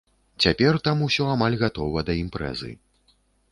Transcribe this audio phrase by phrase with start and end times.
[0.45, 2.73] Цяпер там усё амаль гатова да імпрэзы.